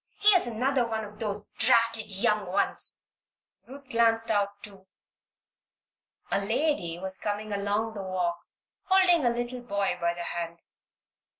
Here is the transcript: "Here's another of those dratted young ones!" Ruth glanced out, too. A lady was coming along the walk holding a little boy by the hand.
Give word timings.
"Here's 0.19 0.47
another 0.47 0.85
of 0.91 1.19
those 1.19 1.49
dratted 1.59 2.11
young 2.11 2.47
ones!" 2.47 3.03
Ruth 3.67 3.87
glanced 3.91 4.31
out, 4.31 4.49
too. 4.63 4.87
A 6.31 6.43
lady 6.43 6.97
was 6.97 7.19
coming 7.19 7.53
along 7.53 7.93
the 7.93 8.01
walk 8.01 8.39
holding 8.85 9.23
a 9.23 9.29
little 9.29 9.61
boy 9.61 9.99
by 10.01 10.15
the 10.15 10.23
hand. 10.23 10.57